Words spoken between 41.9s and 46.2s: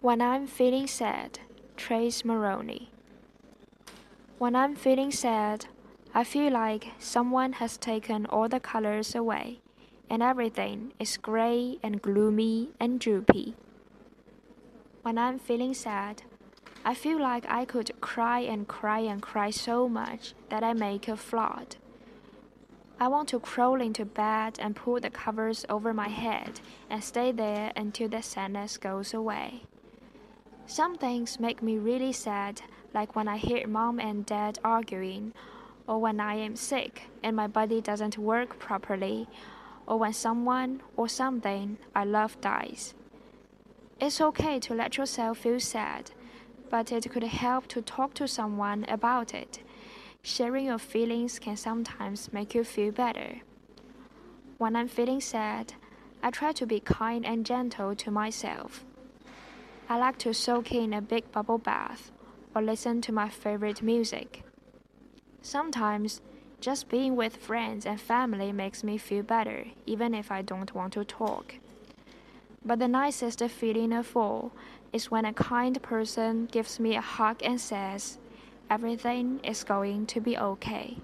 I love dies. It's okay to let yourself feel sad,